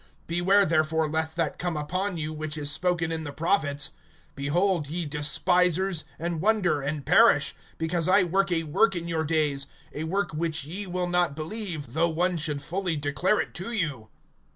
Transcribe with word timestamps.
(40)Beware 0.27 0.67
therefore, 0.67 1.07
lest 1.07 1.35
that 1.35 1.59
come 1.59 1.77
upon 1.77 2.17
you, 2.17 2.33
which 2.33 2.57
is 2.57 2.71
spoken 2.71 3.11
in 3.11 3.23
the 3.23 3.31
prophets: 3.31 3.91
(41)Behold, 4.35 4.89
ye 4.89 5.05
despisers, 5.05 6.05
and 6.17 6.41
wonder, 6.41 6.81
and 6.81 7.05
perish; 7.05 7.55
Because 7.77 8.09
I 8.09 8.23
work 8.23 8.51
a 8.51 8.63
work 8.63 8.95
in 8.95 9.07
your 9.07 9.23
days, 9.25 9.67
A 9.93 10.05
work 10.05 10.31
which 10.31 10.65
ye 10.65 10.87
will 10.87 11.05
not 11.07 11.35
believe, 11.35 11.93
Though 11.93 12.09
one 12.09 12.37
should 12.37 12.63
fully 12.63 12.95
declare 12.97 13.39
it 13.41 13.53
to 13.53 13.71
you. 13.71 14.09